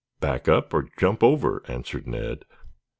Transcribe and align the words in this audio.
"Back 0.19 0.47
up 0.49 0.73
or 0.73 0.89
jump 0.97 1.21
over," 1.23 1.61
answered 1.67 2.07
Ned. 2.07 2.43